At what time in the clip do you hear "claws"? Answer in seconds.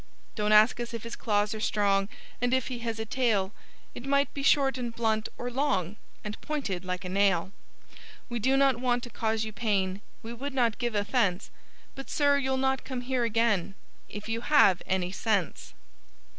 1.15-1.53